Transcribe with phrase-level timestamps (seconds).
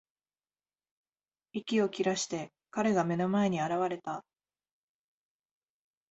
[1.53, 4.25] 息を切らして、彼が目の前に現れた。